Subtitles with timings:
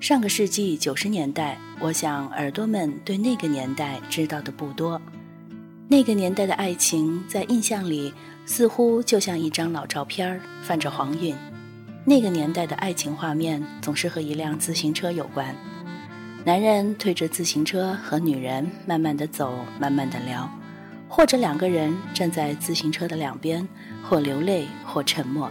[0.00, 5.00] 上个世纪九十年代，我想耳朵们对那个年代知道的不多。
[5.88, 8.14] 那个年代的爱情，在印象里
[8.46, 11.34] 似乎就像一张老照片，泛着黄晕。
[12.04, 15.52] 那个年代的爱情画面，总是和一辆自行车有关。
[16.44, 20.48] 男人推着自行车和女人慢慢的走，慢慢的聊，
[21.08, 23.66] 或者两个人站在自行车的两边，
[24.04, 25.50] 或流泪，或沉默。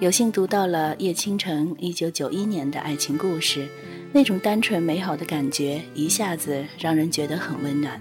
[0.00, 3.68] 有幸读到了叶倾城一九九一年的爱情故事，
[4.12, 7.98] 那种单纯美好的感觉一下子让人觉得很温暖。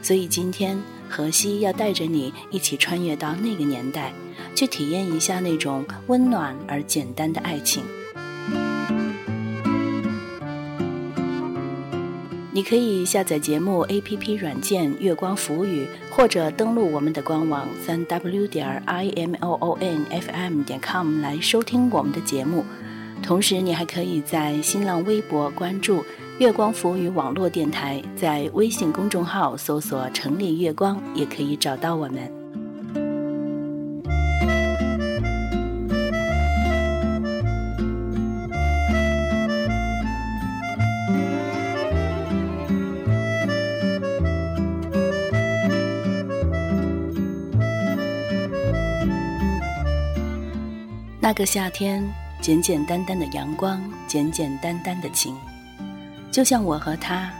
[0.00, 0.76] 所以今天
[1.10, 4.10] 荷西要带着你一起穿越到那个年代，
[4.54, 7.84] 去体验一下那种温暖而简单的爱情。
[12.54, 22.62] 你可以下载节目 APP 软件“月光浮语”，或者登录我们的官网三 w 点 i m o o n f m 点 com 来收听我们的节目。
[23.22, 26.04] 同时，你还可以在新浪微博关注
[26.38, 32.41] “月光浮语网络电台”，在微信公众号搜索“城里月光”，也可以找到我们。
[51.32, 52.06] 那个夏天，
[52.42, 55.34] 简简单单的阳光，简简单单的情，
[56.30, 57.32] 就像我和他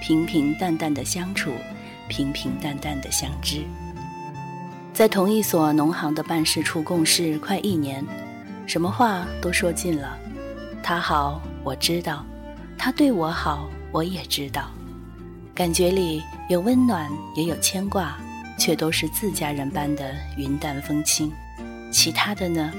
[0.00, 1.50] 平平淡淡的相处，
[2.06, 3.64] 平平淡淡的相知。
[4.94, 8.06] 在同一所农行的办事处共事快一年，
[8.68, 10.16] 什么话都说尽了。
[10.80, 12.24] 他好，我知道；
[12.78, 14.70] 他对我好，我也知道。
[15.52, 18.16] 感觉里有温暖，也有牵挂，
[18.56, 21.32] 却都是自家人般的云淡风轻。
[21.90, 22.72] 其他的呢？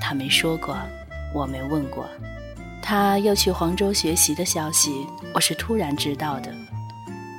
[0.00, 0.76] 他没说过，
[1.34, 2.08] 我没问过。
[2.82, 6.52] 他要去黄州学习的消息，我是突然知道的。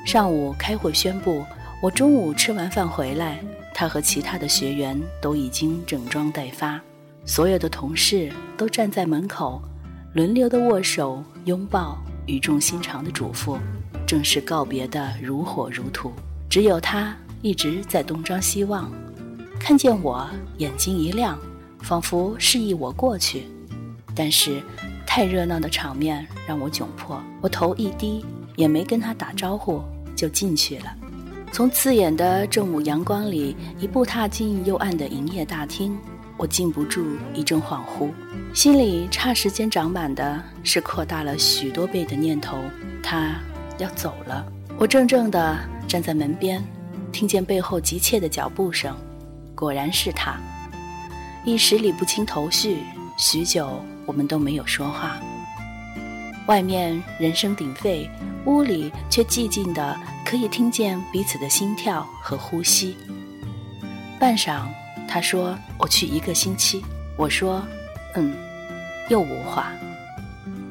[0.05, 1.43] 上午开会宣布，
[1.81, 3.39] 我中午吃完饭回来，
[3.73, 6.79] 他和其他的学员都已经整装待发，
[7.25, 9.61] 所有的同事都站在门口，
[10.13, 13.57] 轮流的握手、拥抱，语重心长的嘱咐，
[14.07, 16.13] 正式告别的如火如荼。
[16.49, 18.91] 只有他一直在东张西望，
[19.59, 21.37] 看见我，眼睛一亮。
[21.81, 23.47] 仿佛示意我过去，
[24.15, 24.61] 但是
[25.05, 27.21] 太热闹的场面让我窘迫。
[27.41, 28.25] 我头一低，
[28.55, 29.81] 也没跟他打招呼，
[30.15, 30.95] 就进去了。
[31.51, 35.97] 从刺眼的正午阳光里一步踏进幽暗的营业大厅，
[36.37, 38.09] 我禁不住一阵恍惚，
[38.53, 42.57] 心里差时间长满的是扩大了许多倍的念头：
[43.03, 43.35] 他
[43.79, 44.45] 要走了。
[44.77, 46.63] 我怔怔地站在门边，
[47.11, 48.95] 听见背后急切的脚步声，
[49.53, 50.39] 果然是他。
[51.43, 52.83] 一时理不清头绪，
[53.17, 55.17] 许久我们都没有说话。
[56.47, 58.07] 外面人声鼎沸，
[58.45, 62.95] 屋里却寂静的可以听见彼此的心跳和呼吸。
[64.19, 64.67] 半晌，
[65.07, 66.83] 他说：“我去一个星期。”
[67.17, 67.63] 我说
[68.15, 68.35] ：“嗯。”
[69.09, 69.71] 又无话。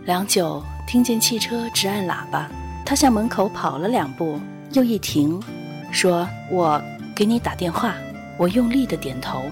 [0.05, 2.49] 良久，听见汽车直按喇叭，
[2.87, 4.41] 他向门口跑了两步，
[4.73, 5.43] 又一停，
[5.91, 6.81] 说：“我
[7.15, 7.95] 给你打电话。”
[8.39, 9.45] 我用力的点头。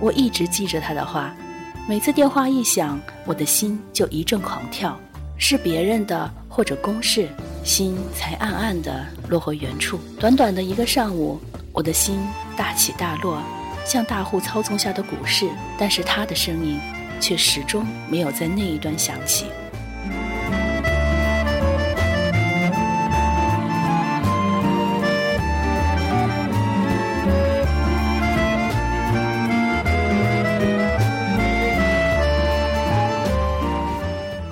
[0.00, 1.34] 我一直记着他的话，
[1.86, 4.98] 每次电话一响，我的心就一阵狂跳。
[5.36, 7.28] 是别人的或者公事，
[7.64, 9.98] 心才暗暗的落回原处。
[10.18, 11.40] 短短的一个上午，
[11.72, 12.18] 我的心
[12.56, 13.42] 大起大落，
[13.84, 15.48] 像大户操纵下的股市。
[15.78, 16.78] 但是他的声音，
[17.20, 19.46] 却始终没有在那一端响起。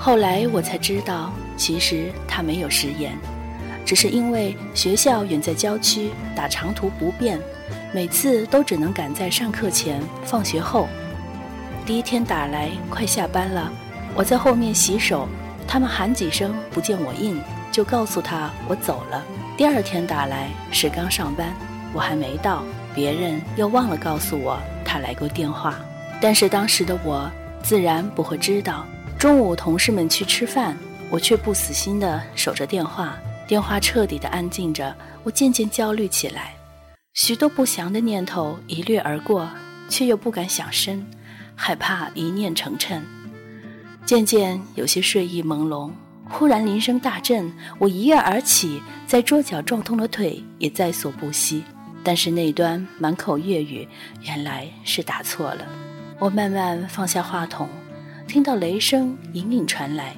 [0.08, 3.12] 后来我才知道，其实他没有食言，
[3.84, 7.38] 只是因为学校远在郊区，打长途不便，
[7.92, 10.88] 每次都只能赶在上课前、放学后。
[11.84, 13.70] 第一天打来，快下班了，
[14.14, 15.28] 我在后面洗手，
[15.66, 17.38] 他们喊几声不见我应，
[17.70, 19.22] 就告诉他我走了。
[19.58, 21.52] 第二天打来是刚上班，
[21.92, 22.64] 我还没到，
[22.94, 25.74] 别人又忘了告诉我他来过电话，
[26.18, 27.30] 但是当时的我
[27.62, 28.86] 自然不会知道。
[29.18, 30.78] 中午，同事们去吃饭，
[31.10, 33.18] 我却不死心地守着电话。
[33.48, 36.54] 电话彻底的安静着，我渐渐焦虑起来，
[37.14, 39.50] 许多不祥的念头一掠而过，
[39.88, 41.04] 却又不敢想深，
[41.56, 43.02] 害怕一念成谶。
[44.06, 45.90] 渐渐有些睡意朦胧，
[46.30, 51.64] 忽然铃声大震，我一跃而起，在桌角撞痛了腿，也在所不惜。
[52.04, 53.88] 但是那端满口粤语，
[54.22, 55.66] 原来是打错了。
[56.20, 57.68] 我慢慢放下话筒。
[58.28, 60.14] 听到雷声隐隐传来，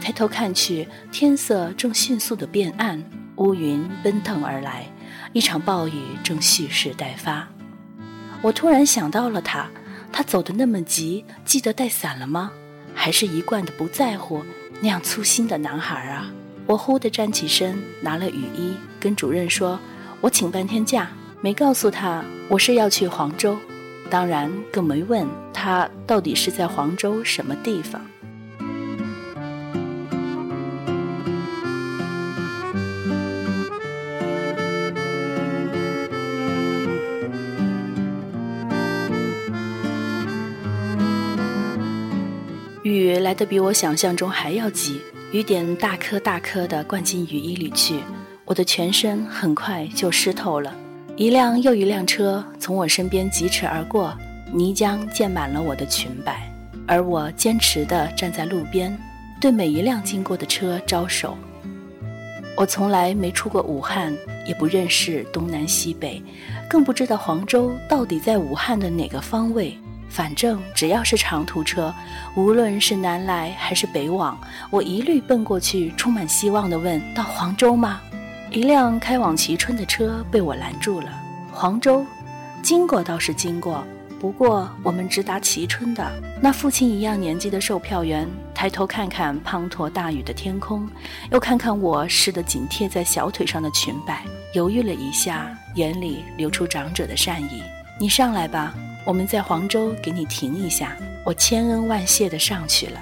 [0.00, 3.02] 抬头看去，天色正迅速的变暗，
[3.36, 4.86] 乌云奔腾而来，
[5.32, 7.48] 一场暴雨正蓄势待发。
[8.40, 9.68] 我突然想到了他，
[10.12, 12.52] 他走得那么急，记得带伞了吗？
[12.94, 14.44] 还是一贯的不在乎？
[14.80, 16.30] 那样粗心的男孩啊！
[16.66, 19.76] 我忽地站起身，拿了雨衣，跟主任说
[20.22, 21.10] ：“我请半天假。”
[21.42, 23.56] 没告诉他我是要去黄州，
[24.10, 28.00] 当然更没问他到底是在黄州什么地方。
[42.82, 45.00] 雨来得比我想象中还要急，
[45.32, 48.00] 雨点大颗大颗的灌进雨衣里去，
[48.44, 50.74] 我的全身很快就湿透了。
[51.20, 54.16] 一辆又一辆车从我身边疾驰而过，
[54.50, 56.50] 泥浆溅满了我的裙摆，
[56.86, 58.98] 而我坚持地站在路边，
[59.38, 61.36] 对每一辆经过的车招手。
[62.56, 66.22] 我从来没出过武汉，也不认识东南西北，
[66.70, 69.76] 更不知道黄州到底在武汉的哪个方位。
[70.08, 71.94] 反正只要是长途车，
[72.34, 74.40] 无论是南来还是北往，
[74.70, 78.00] 我一律奔过去，充满希望地问：“到黄州吗？”
[78.52, 81.08] 一辆开往蕲春的车被我拦住了。
[81.52, 82.04] 黄州，
[82.62, 83.84] 经过倒是经过，
[84.18, 86.04] 不过我们直达蕲春的。
[86.42, 90.88] 那父亲一样年纪的售票员抬头看看滂沱大雨的天空，
[91.30, 97.62] 又看看我湿得紧贴在小腿上的裙摆，犹豫了一下，眼里流出长者的善意
[98.00, 98.74] ：“你上来吧，
[99.06, 103.00] 我们在黄州给你停一下。”我千恩万谢地上去了。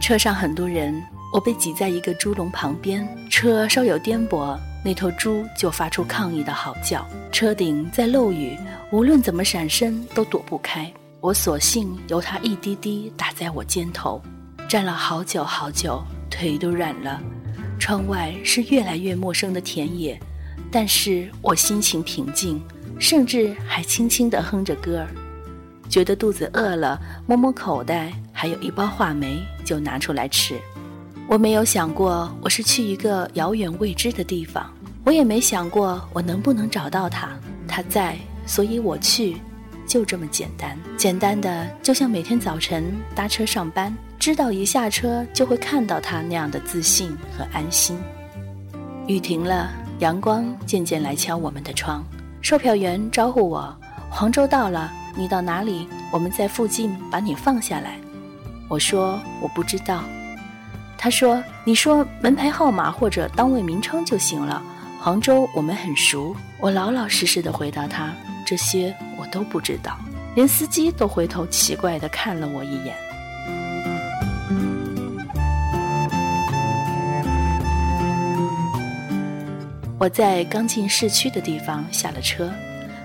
[0.00, 4.58] 车上很多人，我被挤在一个猪笼旁边，车稍有颠簸。
[4.84, 8.56] 那头猪就发出抗议的嚎叫，车顶在漏雨，
[8.90, 10.90] 无论怎么闪身都躲不开。
[11.20, 14.22] 我索性由它一滴滴打在我肩头，
[14.68, 17.20] 站了好久好久，腿都软了。
[17.78, 20.18] 窗外是越来越陌生的田野，
[20.70, 22.62] 但是我心情平静，
[23.00, 25.08] 甚至还轻轻地哼着歌儿。
[25.88, 30.54] 觉得肚子饿了，摸摸口袋，还有一包话梅，就拿出来吃。
[31.28, 34.72] 我没有想过我是去一个遥远未知的地方，
[35.04, 37.28] 我也没想过我能不能找到他。
[37.68, 38.16] 他在，
[38.46, 39.36] 所以我去，
[39.86, 40.74] 就这么简单。
[40.96, 47.98] 简单的，就像每天早晨搭车上班，知道一下车就会看到他那样的自信和安心。
[49.06, 52.02] 雨停了，阳光渐渐来敲我们的窗。
[52.40, 53.76] 售票员招呼我
[54.08, 55.86] ：“黄州到了，你到哪里？
[56.10, 57.98] 我们在附近把你放下来。”
[58.66, 60.02] 我说：“我不知道。”
[61.00, 64.60] 他说：“你说门牌号码或者单位名称就行了。
[65.00, 68.12] 杭州我们很熟。”我老老实实的回答他
[68.44, 69.96] ：“这些我都不知道。”
[70.34, 72.94] 连司机都回头奇怪的看了我一眼。
[80.00, 82.50] 我在刚进市区的地方下了车，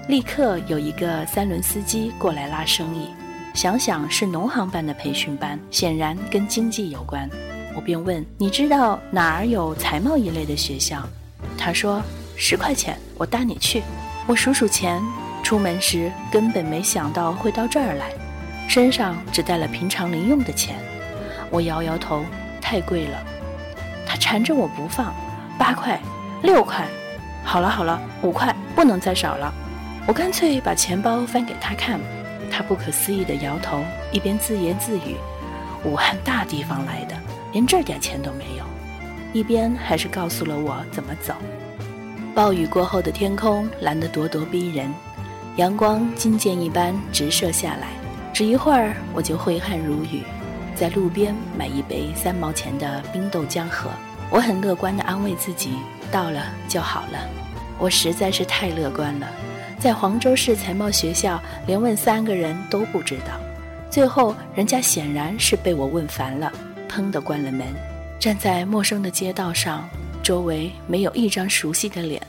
[0.07, 3.07] 立刻有一个三轮司机过来拉生意。
[3.53, 7.29] 想想是农行办的培训班，显然跟经济有关。
[7.75, 11.01] 我便问：“你知道哪儿有财贸一类的学校？”
[11.57, 12.01] 他说
[12.37, 13.81] ：“十块钱，我带你去。”
[14.25, 15.01] 我数数钱，
[15.43, 18.11] 出门时根本没想到会到这儿来，
[18.69, 20.75] 身上只带了平常零用的钱。
[21.49, 22.23] 我摇摇头，
[22.61, 23.17] 太贵了。
[24.07, 25.13] 他缠着我不放，
[25.57, 25.99] 八块，
[26.41, 26.87] 六块，
[27.43, 29.53] 好了好了，五块，不能再少了。
[30.07, 31.99] 我干脆把钱包翻给他看，
[32.51, 35.17] 他不可思议地摇头，一边自言自语
[35.83, 37.15] ：“武汉大地方来的。”
[37.53, 38.65] 连这点钱都没有，
[39.31, 41.33] 一边还是告诉了我怎么走。
[42.35, 44.91] 暴雨过后的天空蓝得咄咄逼人，
[45.57, 47.89] 阳光金箭一般直射下来，
[48.33, 50.23] 只一会儿我就挥汗如雨，
[50.75, 53.87] 在路边买一杯三毛钱的冰豆浆喝。
[54.31, 55.73] 我很乐观地安慰自己，
[56.11, 57.29] 到了就好了。
[57.77, 59.29] 我实在是太乐观了，
[59.77, 63.39] 在黄州市财贸学校连问三个人都不知道，
[63.91, 66.51] 最后人家显然是被我问烦了。
[66.93, 67.65] 砰的关了门，
[68.19, 69.89] 站在陌生的街道上，
[70.21, 72.21] 周围没有一张熟悉的脸。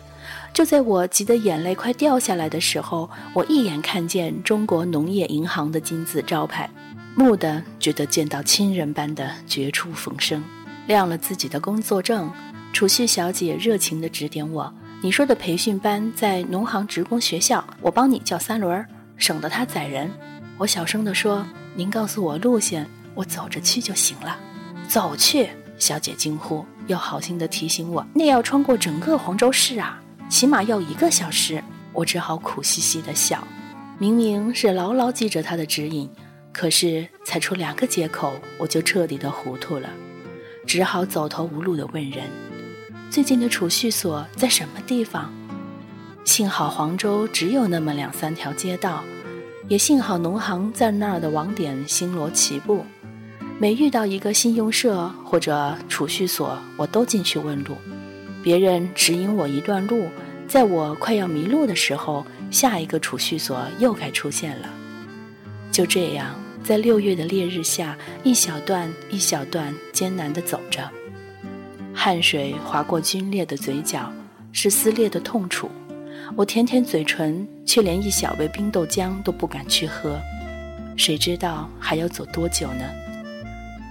[0.55, 6.71] 就在我急得眼泪快掉下来的时候，我一眼看见中国农业银行的金字招牌，
[7.17, 10.43] 蓦地觉得见到亲人般的绝处逢生。
[10.87, 12.31] 亮了自己的工作证，
[12.73, 18.87] 储蓄小姐热情地指点我：“你说的培训班在农行职工学校，我帮你叫三轮，
[19.19, 20.11] 省得他载人。”
[20.57, 21.45] 我小声地说
[21.77, 24.39] ：“您告诉我路线，我走着去就行了。”
[24.89, 25.51] 走去！
[25.77, 31.63] 小姐惊呼，又好心的提醒我，那要穿过整个黄州市啊，起码要一个小时。
[31.93, 33.47] 我只好苦兮兮的笑，
[33.99, 36.11] 明明是牢牢记着她的指引，
[36.53, 39.89] 可是才出两个街口，我就彻底的糊涂了。
[40.67, 42.25] 只好走投无路的问人
[43.11, 45.33] ：“最近的储蓄所在什么地方？”
[46.25, 49.05] 幸好黄州只有那么两三条街道，
[49.69, 52.85] 也幸好农行在那儿的网点星罗棋布。
[53.57, 57.77] 每遇到一个信用社或者储蓄所，我都进去问路。
[58.43, 60.09] 别人指引我一段路，
[60.49, 64.69] 在我快要迷路的时候，下一个储蓄所又该出现了。
[65.71, 66.35] 就这样，
[66.65, 70.91] 在六月的烈日下，一小段一小段艰难地走着，
[71.95, 74.13] 汗水划过皲裂的嘴角，
[74.51, 75.71] 是撕裂的痛楚。
[76.35, 80.19] 我舔舔嘴唇，却连一小杯冰豆浆都不敢去喝。
[80.97, 82.85] 谁知道还要走多久呢？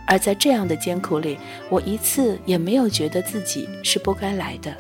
[0.06, 1.38] 而在这样的艰苦里，
[1.70, 4.76] 我一次也没有觉得自己是不该来的，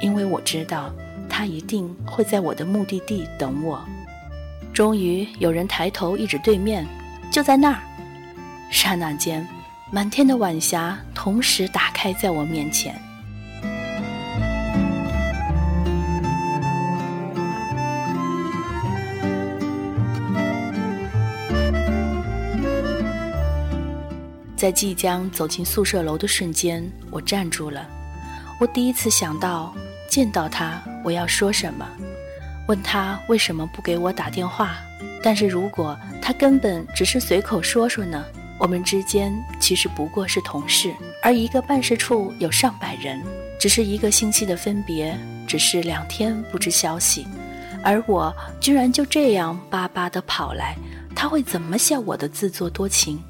[0.00, 0.92] 因为我知道
[1.28, 3.84] 他一定会在我的目的地等我。
[4.72, 6.86] 终于有人抬头一指对面，
[7.30, 7.80] 就在那儿。
[8.70, 9.46] 刹那间，
[9.92, 12.94] 满天的晚霞同时打开在我面前。
[24.64, 27.86] 在即将走进宿舍楼的瞬间，我站住了。
[28.58, 29.74] 我第一次想到，
[30.08, 31.86] 见到他我要说什么，
[32.66, 34.78] 问他为什么不给我打电话。
[35.22, 38.24] 但是如果他根本只是随口说说呢？
[38.58, 39.30] 我们之间
[39.60, 43.22] 其实不过是同事，而一个办事处有上百人，
[43.60, 45.14] 只是一个星期的分别，
[45.46, 47.26] 只是两天不知消息，
[47.82, 50.74] 而我居然就这样巴巴地跑来，
[51.14, 53.22] 他会怎么笑我的自作多情？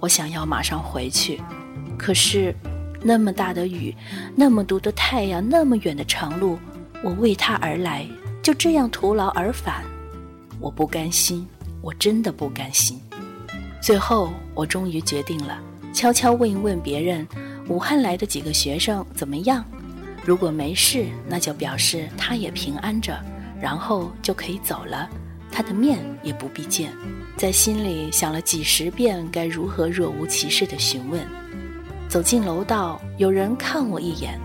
[0.00, 1.40] 我想要马上回去，
[1.96, 2.54] 可是
[3.02, 3.94] 那么大的雨，
[4.34, 6.58] 那么毒的太阳，那么远的长路，
[7.02, 8.06] 我为他而来，
[8.42, 9.82] 就这样徒劳而返，
[10.60, 11.46] 我不甘心，
[11.80, 13.00] 我真的不甘心。
[13.80, 15.58] 最后，我终于决定了，
[15.92, 17.26] 悄悄问一问别人，
[17.68, 19.64] 武汉来的几个学生怎么样？
[20.24, 23.18] 如果没事，那就表示他也平安着，
[23.60, 25.08] 然后就可以走了。
[25.50, 26.92] 他的面也不必见，
[27.36, 31.26] 在心里想了几十遍该如何若无其事地询问。
[32.08, 34.38] 走进楼道，有人看我一眼，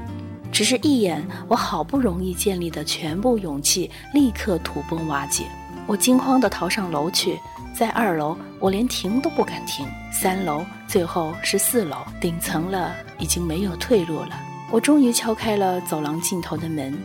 [0.51, 5.45] 只是一眼，我好不容易建立的全部勇气立刻土崩瓦解。
[5.86, 7.38] 我惊慌地逃上楼去，
[7.75, 14.39] 在二楼，我连停都不敢停；三楼，最后是四楼，顶层了，已经没有退路了。
[14.72, 16.98] 我终于敲开了走廊尽头的门，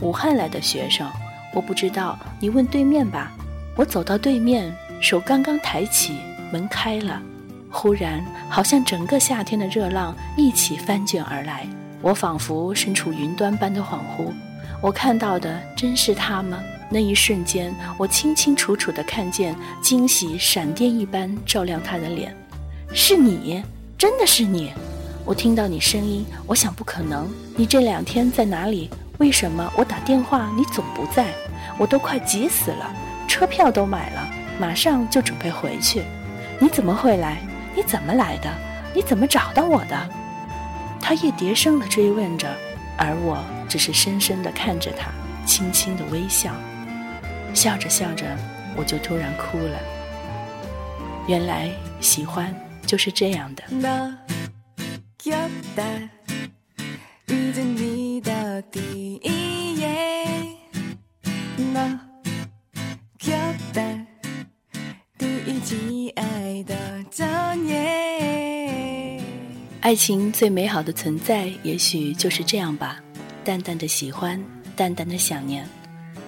[0.00, 1.08] 武汉来的学生。
[1.54, 3.32] 我不知道，你问对面吧。
[3.76, 6.18] 我走到对面，手刚刚抬起，
[6.52, 7.22] 门开了。
[7.70, 11.66] 忽然，好像整个夏天的热浪一起翻卷而来，
[12.02, 14.32] 我仿佛身处云端般的恍惚。
[14.80, 16.62] 我看到的真是他吗？
[16.90, 22.36] 那一瞬间，我清清楚楚地看见惊喜闪电一般照亮他的脸。
[22.92, 23.62] 是你，
[23.96, 24.70] 真的是你！
[25.24, 27.28] 我听到你声音，我想不可能。
[27.56, 28.90] 你这两天在哪里？
[29.18, 31.32] 为什么我打电话你总不在？
[31.78, 32.94] 我都快急死了，
[33.26, 34.28] 车票都买了，
[34.60, 36.02] 马上就准备回去。
[36.60, 37.38] 你怎么会来？
[37.74, 38.50] 你怎么来的？
[38.94, 40.08] 你怎么找到我的？
[41.00, 42.48] 他一叠声的追问着，
[42.96, 45.10] 而我只是深深的看着他，
[45.44, 46.52] 轻轻的微笑。
[47.52, 48.24] 笑着笑着，
[48.76, 49.78] 我就突然哭了。
[51.26, 52.54] 原来喜欢
[52.86, 53.64] 就是这样的。
[58.70, 59.54] 第一
[69.80, 72.98] 爱情最美好的存在，也许就是这样吧，
[73.44, 74.42] 淡淡的喜欢，
[74.74, 75.68] 淡淡的想念。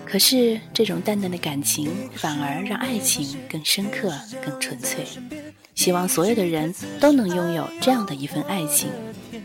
[0.05, 4.13] 可是这种淡淡的感情，反而让爱情更深刻、
[4.45, 5.05] 更纯粹。
[5.75, 8.91] 希望所有的人都能拥有这样的一份爱情，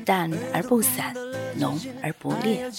[0.06, 1.16] 淡而不散，
[1.58, 2.70] 浓而不烈。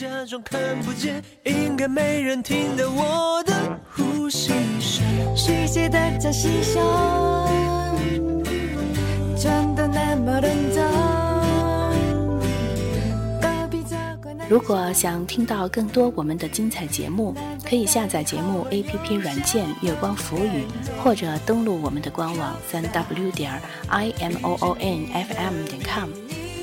[14.49, 17.35] 如果想听到更多我们的精彩节目，
[17.67, 20.67] 可以下载节目 APP 软件“月光浮语”，
[21.03, 23.51] 或者登录我们的官网三 W 点
[23.89, 26.11] I M O O N F M 点 com，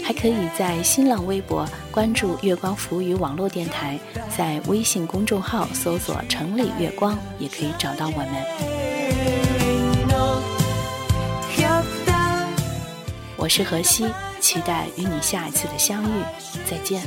[0.10, 4.00] 还可以在新浪微博关注“月光浮语”网络电台，
[4.36, 8.28] 在微信公众号搜索“城里月光”也可以找到我们。
[13.38, 14.08] 我是何西，
[14.40, 16.24] 期待与你下一次的相遇，
[16.66, 17.04] 再见。